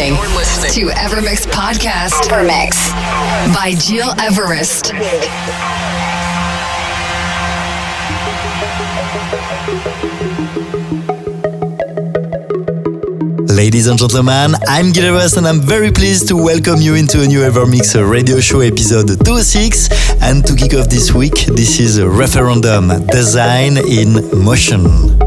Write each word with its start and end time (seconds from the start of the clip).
Listening 0.00 0.88
to 0.88 0.94
Evermix 0.94 1.46
Podcast. 1.46 2.30
Evermix 2.30 2.90
by 3.54 3.74
Gil 3.86 4.08
Everest. 4.18 4.94
Ladies 13.54 13.88
and 13.88 13.98
gentlemen, 13.98 14.54
I'm 14.66 14.92
Gil 14.92 15.04
Everest 15.04 15.36
and 15.36 15.46
I'm 15.46 15.60
very 15.60 15.90
pleased 15.90 16.28
to 16.28 16.36
welcome 16.36 16.80
you 16.80 16.94
into 16.94 17.20
a 17.20 17.26
new 17.26 17.40
Evermix 17.40 17.94
radio 18.10 18.40
show 18.40 18.60
episode 18.60 19.08
206. 19.08 20.22
And 20.22 20.46
to 20.46 20.56
kick 20.56 20.72
off 20.72 20.88
this 20.88 21.12
week, 21.12 21.44
this 21.44 21.78
is 21.78 21.98
a 21.98 22.08
referendum 22.08 23.06
Design 23.08 23.76
in 23.76 24.42
Motion. 24.42 25.19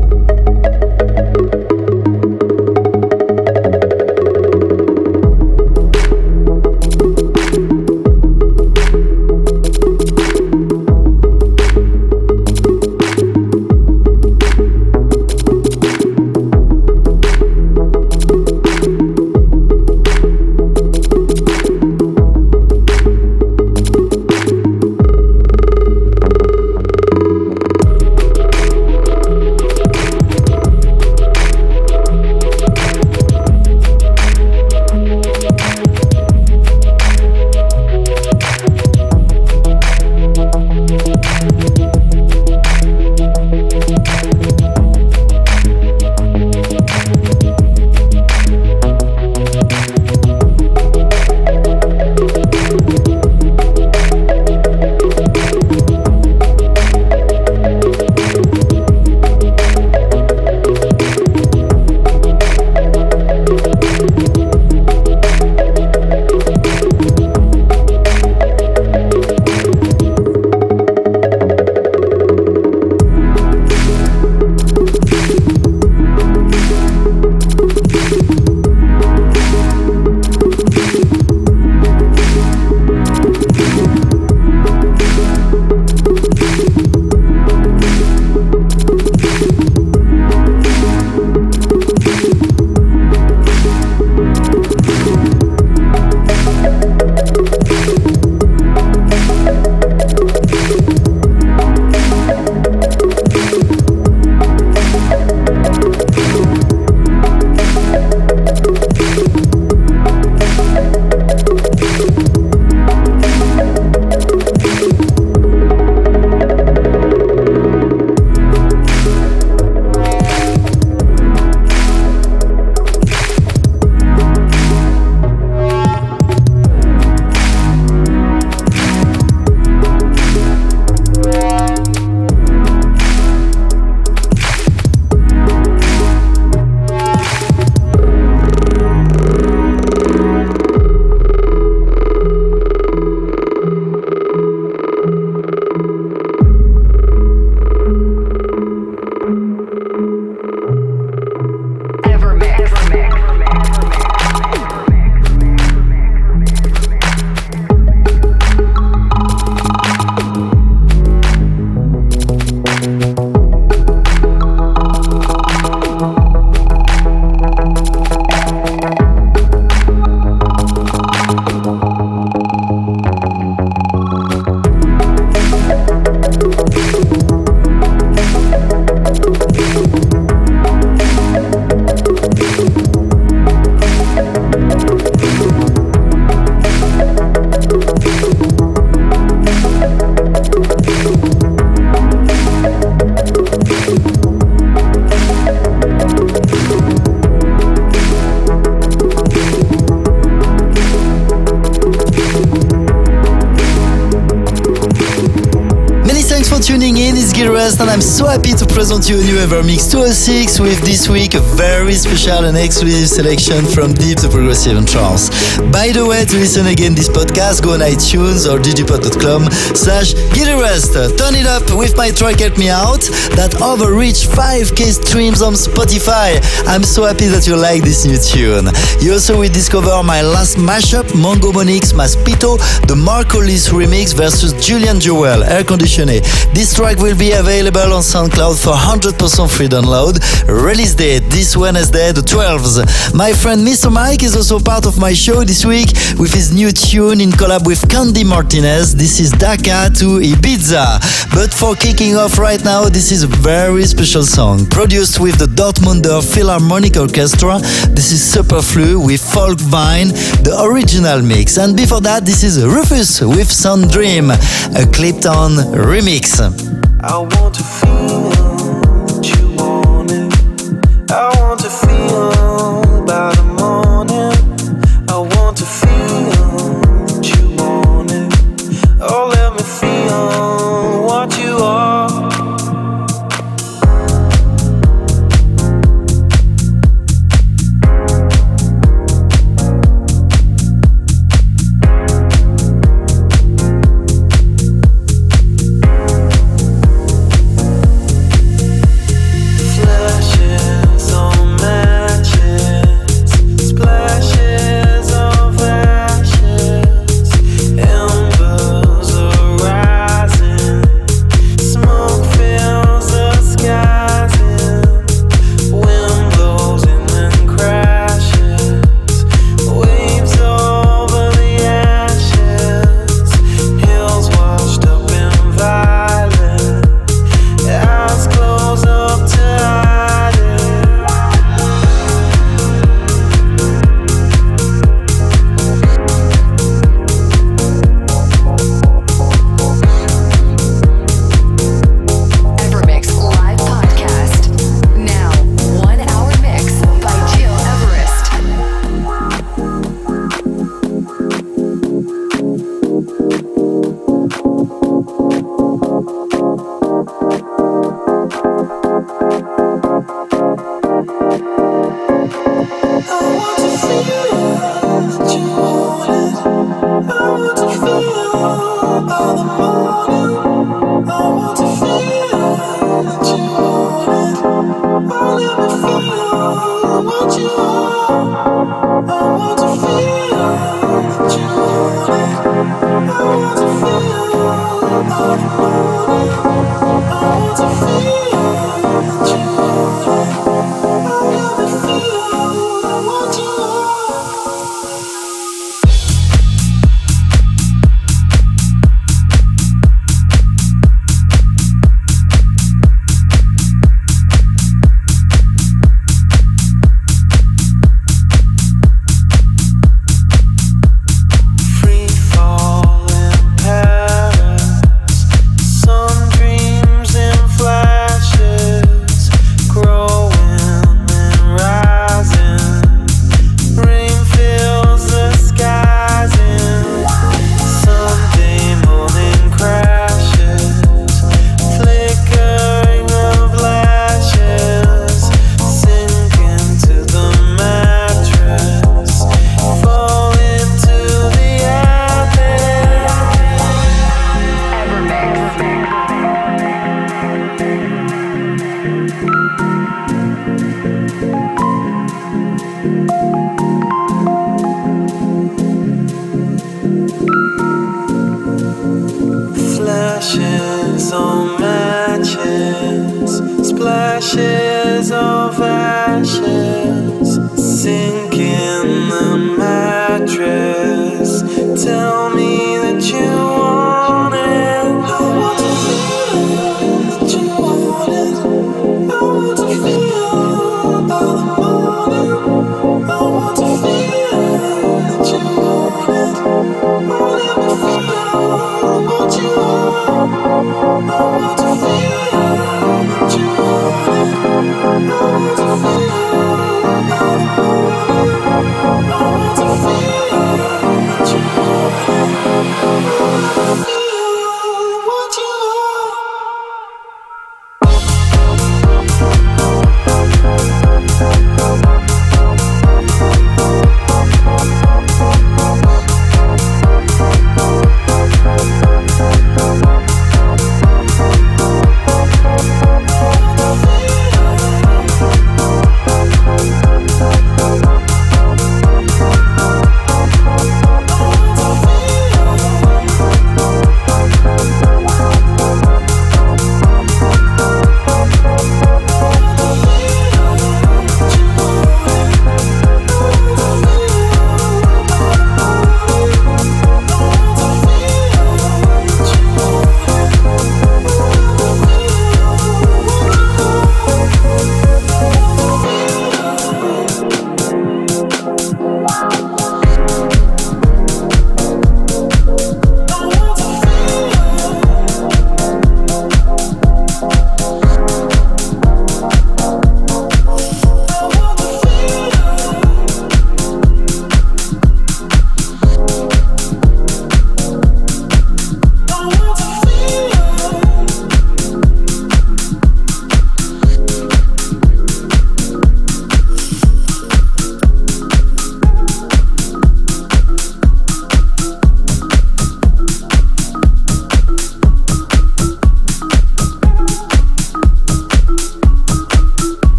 Present 208.84 209.10
you 209.10 209.16
a 209.16 209.24
new 209.24 209.38
Evermix 209.38 209.90
206 209.90 210.60
with 210.60 210.78
this 210.82 211.08
week 211.08 211.36
a 211.36 211.40
very 211.56 211.94
special 211.94 212.44
and 212.44 212.58
exclusive 212.58 213.08
selection 213.08 213.66
from 213.66 213.94
Deep 213.94 214.20
the 214.20 214.28
Progressive 214.28 214.76
and 214.76 214.86
Trance. 214.86 215.30
By 215.72 215.92
the 215.92 216.06
way, 216.06 216.26
to 216.26 216.36
listen 216.38 216.68
again 216.68 216.94
this 216.94 217.10
podcast, 217.10 217.64
go 217.64 217.74
on 217.74 217.82
iTunes 217.82 218.46
or 218.46 218.60
digipod.com 218.60 219.50
slash 219.74 220.14
Gileverest. 220.36 221.18
Turn 221.18 221.36
it 221.36 221.46
up 221.46 221.64
with 221.78 221.98
my 221.98 222.12
track 222.12 222.40
Help 222.40 222.58
Me 222.58 222.70
Out 222.70 223.02
that 223.34 223.58
overreached 223.62 224.30
5k 224.30 225.04
streams 225.04 225.42
on 225.42 225.54
Spotify. 225.54 226.38
I'm 226.68 226.84
so 226.84 227.06
happy 227.06 227.28
that 227.28 227.48
you 227.48 227.56
like 227.58 227.82
this 227.84 228.06
new 228.06 228.18
tune. 228.22 228.70
You 229.02 229.14
also 229.14 229.40
will 229.40 229.52
discover 229.52 229.92
my 230.04 230.22
last 230.22 230.58
mashup, 230.58 231.10
Mongo 231.18 231.52
Monix 231.52 231.94
Maspito, 231.94 232.58
the 232.88 232.96
Marco 232.96 233.40
Lys 233.40 233.70
remix 233.70 234.14
versus 234.16 234.54
Julian 234.54 235.00
Jeweil, 235.00 235.44
Air 235.44 235.64
Conditioning. 235.64 236.22
This 236.54 236.76
track 236.76 236.98
will 236.98 237.18
be 237.18 237.32
available 237.34 237.94
on 237.94 238.02
SoundCloud 238.06 238.62
for 238.62 238.74
100% 238.74 239.50
free 239.50 239.68
download. 239.68 240.22
Release 240.48 240.96
date 240.96 241.24
this 241.30 241.58
Wednesday, 241.58 242.12
the 242.12 242.22
12th. 242.22 243.14
My 243.14 243.34
friend 243.34 243.66
Mr. 243.66 243.92
Mike 243.92 244.24
is 244.24 244.36
also 244.36 244.60
part 244.60 244.86
of 244.86 245.00
my 245.00 245.14
show 245.14 245.33
this 245.42 245.66
week 245.66 245.90
with 246.20 246.34
his 246.34 246.54
new 246.54 246.72
tune 246.72 247.20
in 247.20 247.32
collab 247.32 247.66
with 247.66 247.90
Candy 247.90 248.24
Martinez. 248.24 248.96
This 248.96 249.20
is 249.20 249.32
Dakar 249.32 249.90
to 250.00 250.20
Ibiza. 250.22 251.34
But 251.34 251.52
for 251.52 251.76
kicking 251.76 252.16
off 252.16 252.38
right 252.38 252.64
now, 252.64 252.88
this 252.90 253.12
is 253.12 253.24
a 253.24 253.28
very 253.28 253.86
special 253.86 254.24
song 254.24 254.66
produced 254.68 255.20
with 255.20 255.40
the 255.40 255.48
Dortmunder 255.48 256.22
Philharmonic 256.22 256.96
Orchestra. 256.98 257.60
This 257.90 258.12
is 258.12 258.22
Superflu 258.22 259.04
with 259.04 259.22
Folk 259.22 259.60
Vine, 259.60 260.10
the 260.44 260.56
original 260.70 261.22
mix. 261.22 261.58
And 261.58 261.76
before 261.76 262.02
that, 262.02 262.26
this 262.26 262.44
is 262.44 262.64
Rufus 262.64 263.22
with 263.22 263.52
Sun 263.52 263.88
Dream, 263.88 264.30
a 264.30 264.86
Clipton 264.94 265.58
remix. 265.74 266.40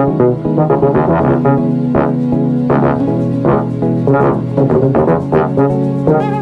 Thank 0.00 0.20
you. 6.34 6.39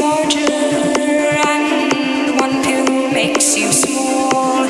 Larger, 0.00 0.50
and 1.46 2.40
one 2.40 2.62
pill 2.64 3.12
makes 3.12 3.56
you 3.56 3.70
small. 3.70 4.66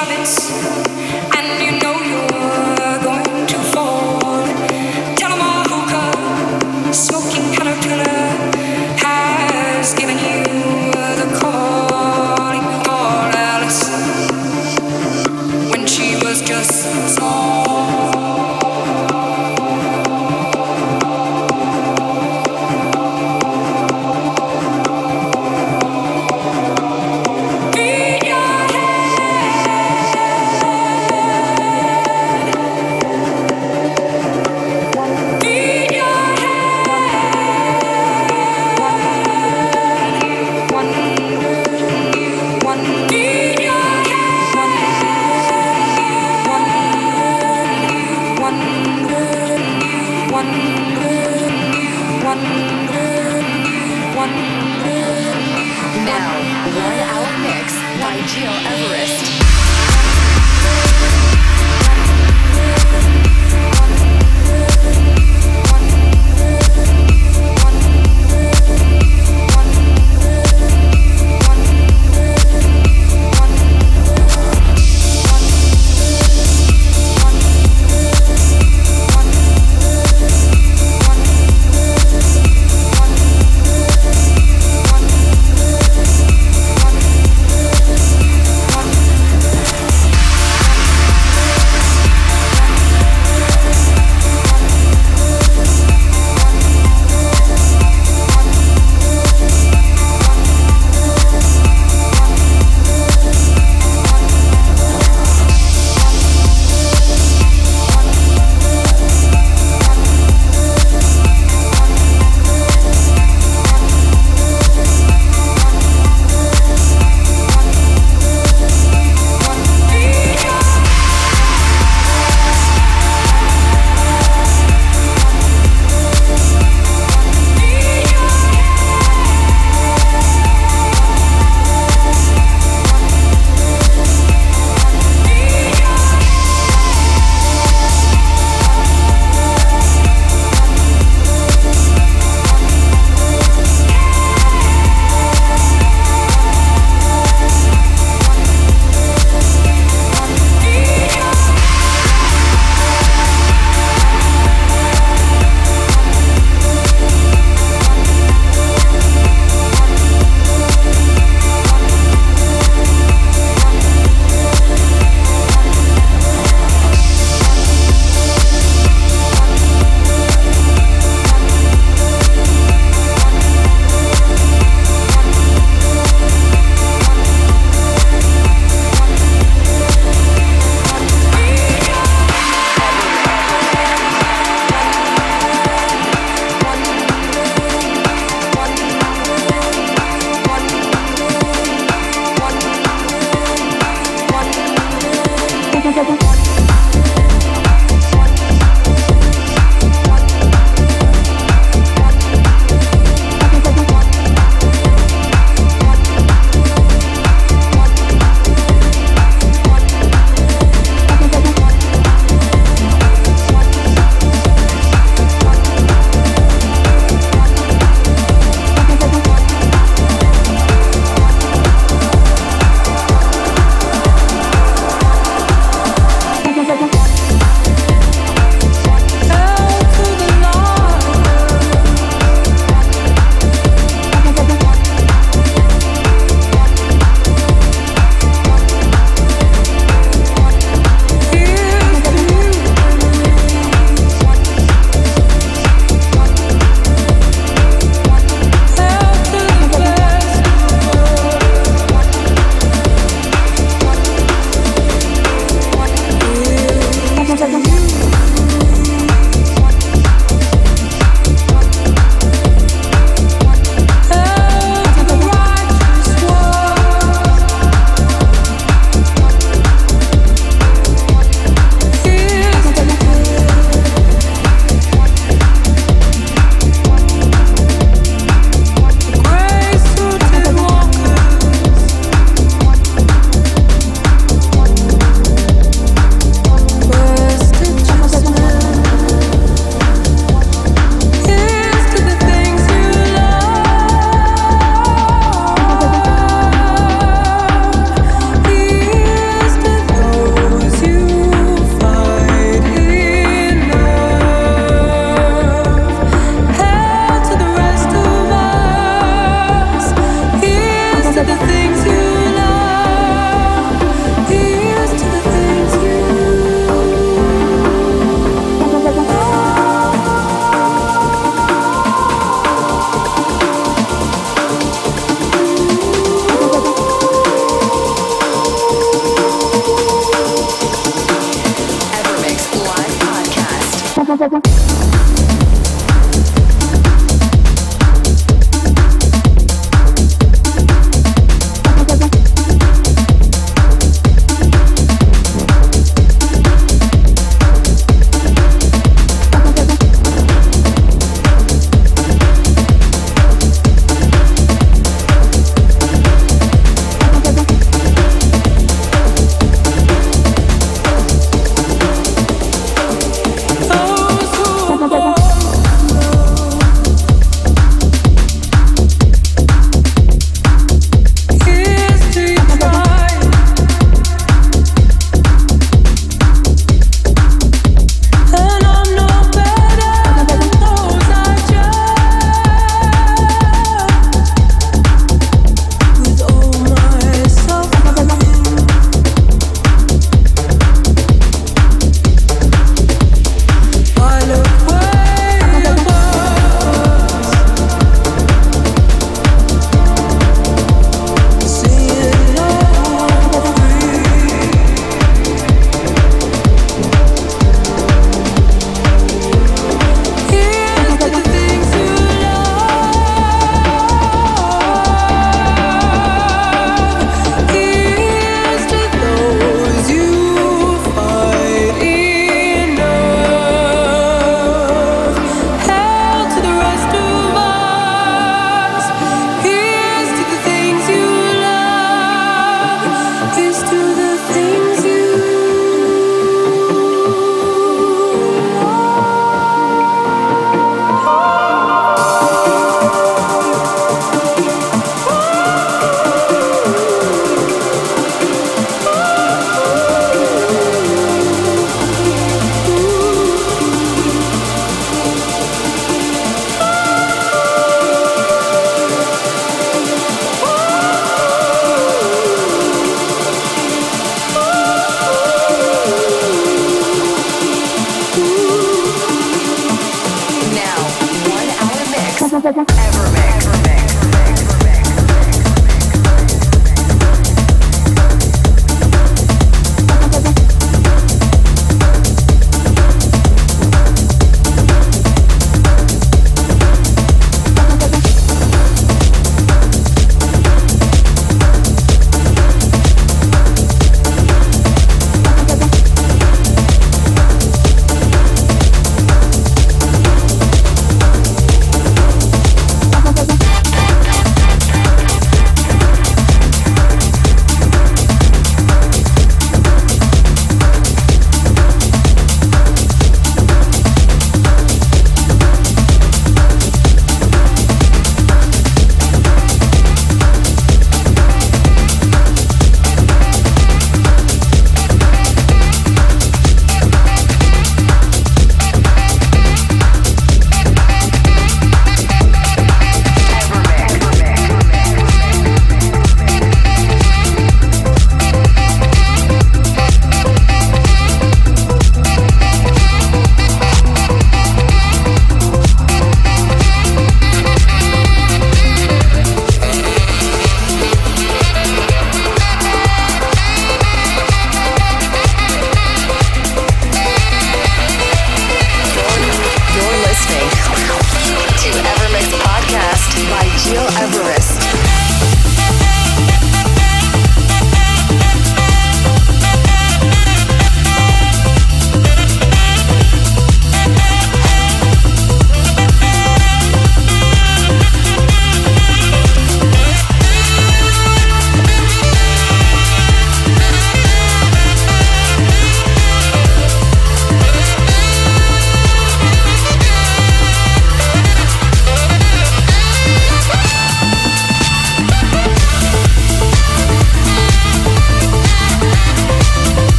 rabbits. 0.00 0.99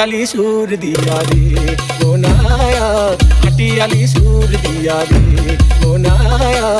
हटियाली 0.00 0.26
सूर 0.26 0.70
दिया 0.82 1.16
रे 1.28 1.72
मोनाया 2.02 2.86
हटियाली 3.44 4.06
सूर 4.12 4.46
दिया 4.62 4.94
रे 5.10 5.56
मोनाया 5.82 6.70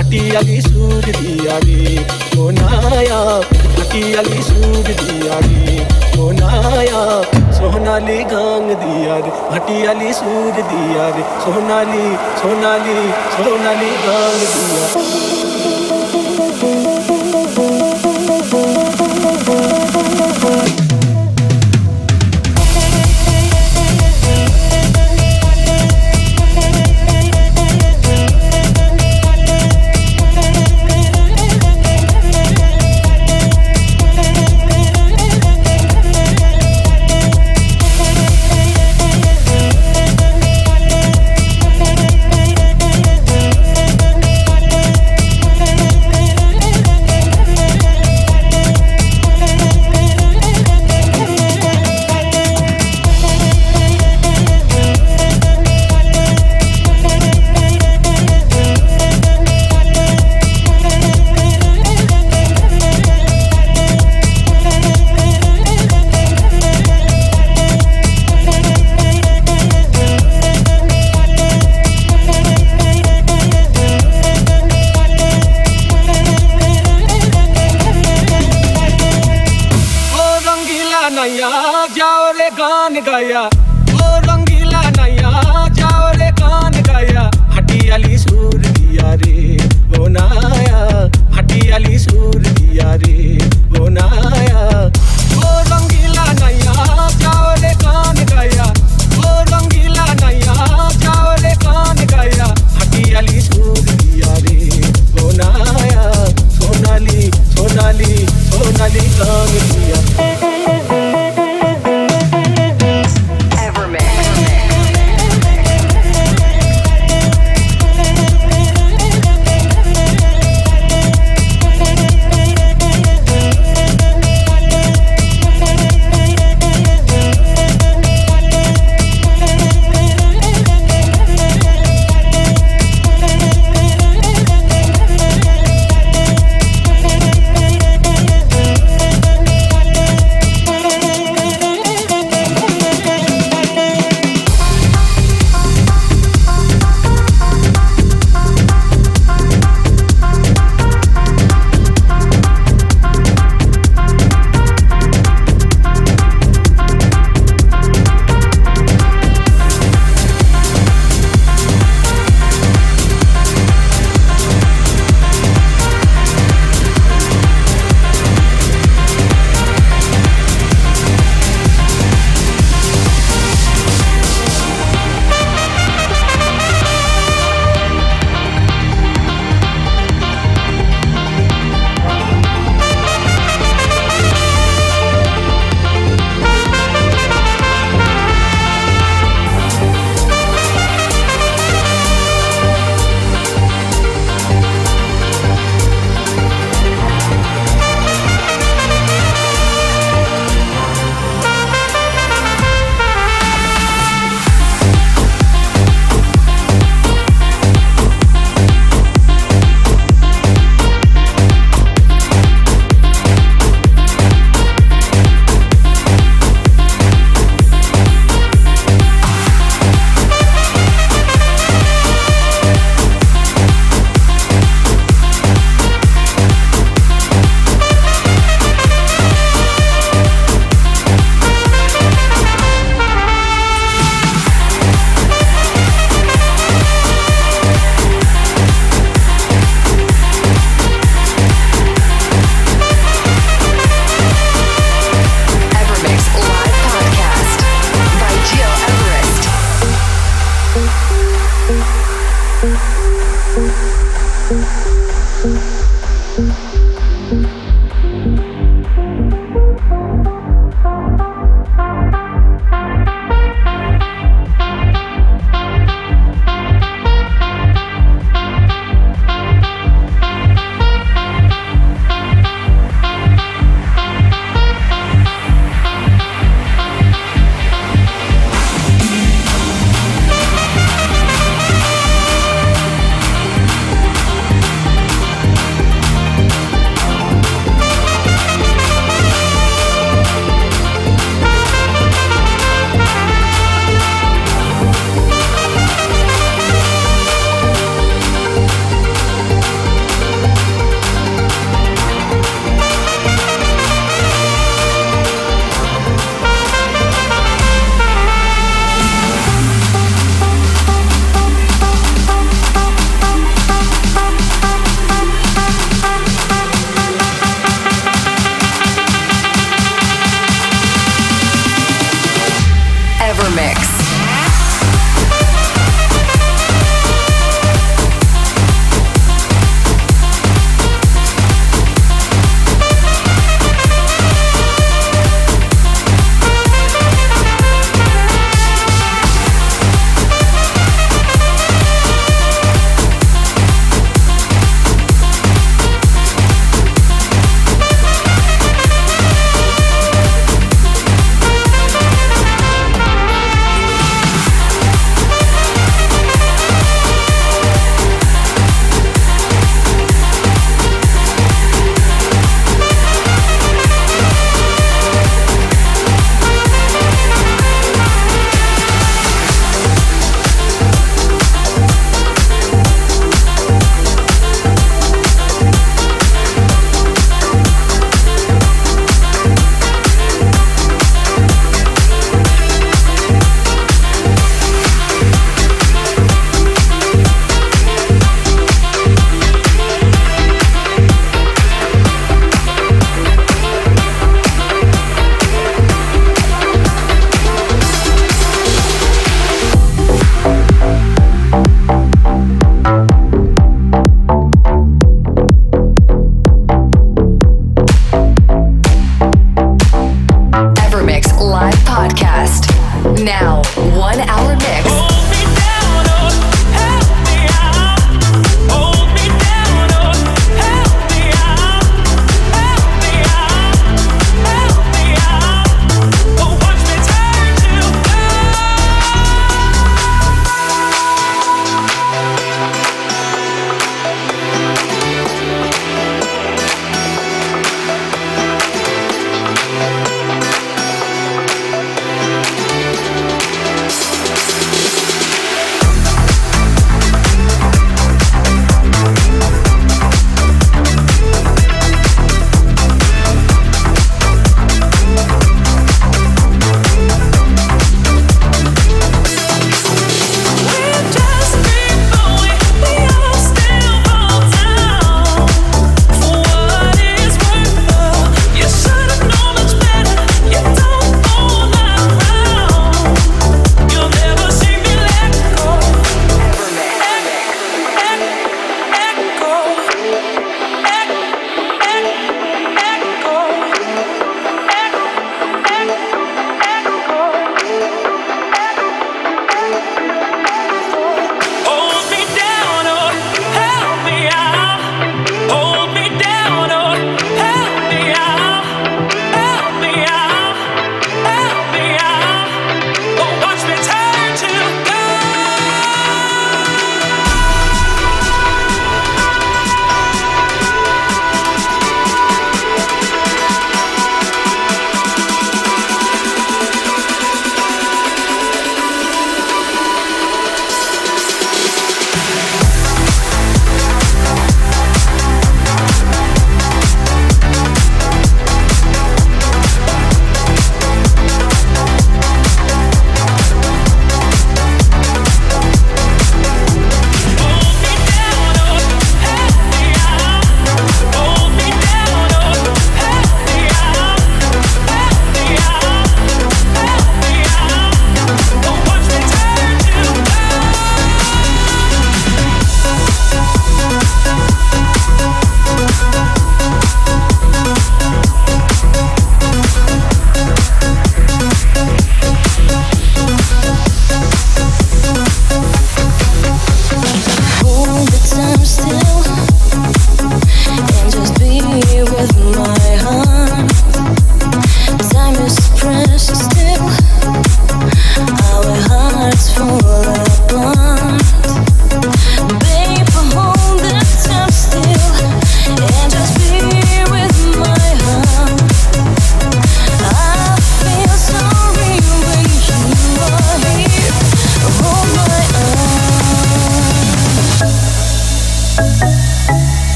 हटियाली 0.00 0.60
सूर 0.66 1.04
दिया 1.20 1.56
रे 1.64 2.04
मोनाया 2.36 3.20
हटियाली 3.78 4.42
सूर 4.50 4.90
दिया 5.00 5.38
रे 5.46 5.78
मोनाया 6.16 7.00
सोनाली 7.60 8.18
गांग 8.34 8.70
दिया 8.84 9.16
रे 9.24 9.32
हटियाली 9.54 10.12
सूर 10.20 10.60
दिया 10.74 11.08
रे 11.16 11.24
सोनाली 11.46 12.06
सोनाली 12.42 13.00
सोनाली 13.38 13.90
गांग 14.04 14.46
दिया 14.52 15.27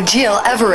Gil 0.00 0.40
Everest. 0.44 0.73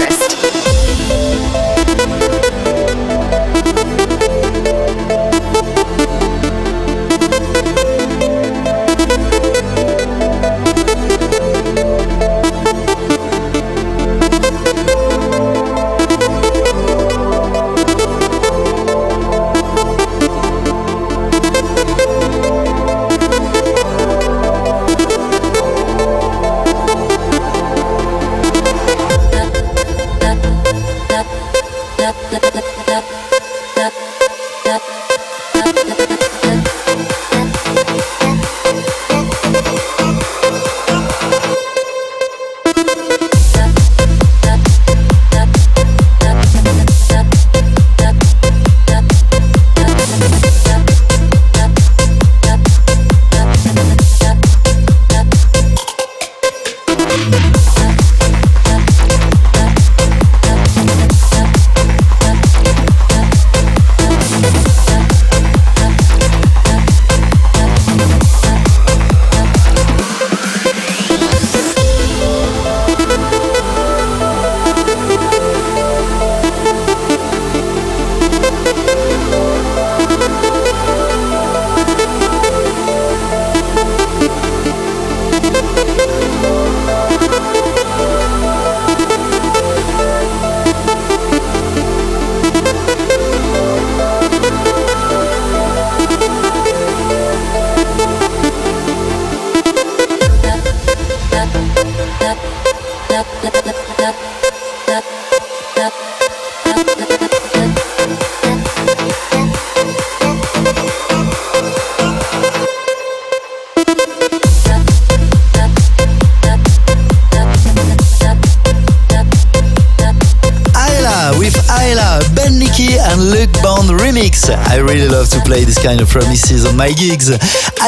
On 126.66 126.76
my 126.76 126.91
gigs. 126.91 127.30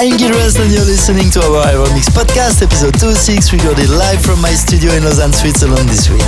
I'm 0.02 0.18
and 0.18 0.74
you're 0.74 0.90
listening 0.90 1.30
to 1.30 1.40
our 1.46 1.62
Evermix 1.70 2.10
podcast, 2.10 2.66
episode 2.66 2.98
26, 2.98 3.54
recorded 3.54 3.86
live 3.94 4.18
from 4.18 4.42
my 4.42 4.50
studio 4.50 4.90
in 4.98 5.06
Lausanne, 5.06 5.30
Switzerland 5.30 5.86
this 5.86 6.10
week. 6.10 6.26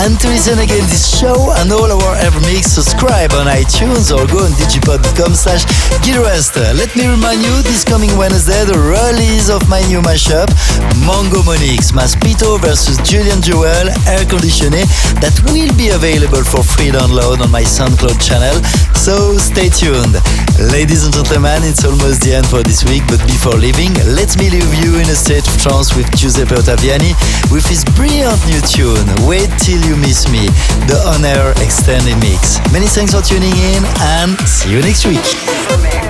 And 0.00 0.16
to 0.24 0.26
listen 0.32 0.56
again 0.56 0.80
this 0.88 1.04
show 1.20 1.52
and 1.60 1.68
all 1.68 1.84
our 1.84 2.16
Evermix, 2.16 2.72
subscribe 2.72 3.36
on 3.36 3.44
iTunes 3.44 4.08
or 4.08 4.24
go 4.24 4.48
on 4.48 4.56
digipod.com 4.56 5.36
slash 5.36 5.68
Gilrest. 6.00 6.56
Let 6.56 6.96
me 6.96 7.12
remind 7.12 7.44
you, 7.44 7.52
this 7.60 7.84
coming 7.84 8.08
Wednesday, 8.16 8.64
the 8.64 8.80
release 8.80 9.52
of 9.52 9.68
my 9.68 9.84
new 9.92 10.00
mashup, 10.00 10.48
Mongo 11.04 11.44
Monix, 11.44 11.92
Maspito 11.92 12.56
versus 12.56 12.96
Julian 13.04 13.44
Jeweil, 13.44 13.92
Air 14.08 14.24
Conditioné, 14.24 14.88
that 15.20 15.36
will 15.52 15.68
be 15.76 15.92
available 15.92 16.40
for 16.40 16.64
free 16.64 16.88
download 16.88 17.44
on 17.44 17.50
my 17.52 17.68
SoundCloud 17.68 18.16
channel. 18.16 18.56
So 18.96 19.36
stay 19.36 19.68
tuned. 19.68 20.16
Ladies 20.72 21.04
and 21.04 21.12
gentlemen, 21.12 21.64
it's 21.64 21.84
almost 21.84 22.20
the 22.20 22.36
end 22.36 22.46
for 22.46 22.62
this 22.62 22.84
week, 22.84 23.04
but 23.10 23.20
before 23.26 23.58
leaving, 23.58 23.92
let 24.14 24.38
me 24.38 24.48
leave 24.48 24.74
you 24.82 24.94
in 24.94 25.06
a 25.10 25.18
state 25.18 25.46
of 25.46 25.60
trance 25.60 25.96
with 25.96 26.06
Giuseppe 26.16 26.54
Ottaviani 26.54 27.12
with 27.50 27.66
his 27.66 27.84
brilliant 27.98 28.38
new 28.46 28.60
tune, 28.62 29.04
Wait 29.26 29.50
Till 29.58 29.82
You 29.84 29.96
Miss 29.96 30.30
Me, 30.30 30.46
the 30.86 31.02
On 31.10 31.24
Air 31.24 31.50
Extended 31.62 32.16
Mix. 32.22 32.58
Many 32.72 32.86
thanks 32.86 33.12
for 33.12 33.20
tuning 33.20 33.56
in 33.74 33.82
and 34.00 34.38
see 34.46 34.70
you 34.70 34.80
next 34.80 35.04
week. 35.06 36.09